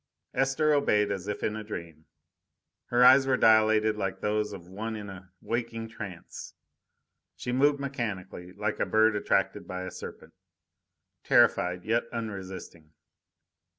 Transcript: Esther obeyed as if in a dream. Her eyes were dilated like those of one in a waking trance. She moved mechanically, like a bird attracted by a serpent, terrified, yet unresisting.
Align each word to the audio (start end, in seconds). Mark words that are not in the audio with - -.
Esther 0.33 0.73
obeyed 0.73 1.11
as 1.11 1.27
if 1.27 1.43
in 1.43 1.55
a 1.55 1.63
dream. 1.63 2.07
Her 2.87 3.05
eyes 3.05 3.27
were 3.27 3.37
dilated 3.37 3.97
like 3.97 4.19
those 4.19 4.51
of 4.51 4.67
one 4.67 4.95
in 4.95 5.11
a 5.11 5.31
waking 5.41 5.89
trance. 5.89 6.55
She 7.35 7.51
moved 7.51 7.79
mechanically, 7.79 8.51
like 8.53 8.79
a 8.79 8.85
bird 8.87 9.15
attracted 9.15 9.67
by 9.67 9.83
a 9.83 9.91
serpent, 9.91 10.33
terrified, 11.23 11.85
yet 11.85 12.05
unresisting. 12.11 12.93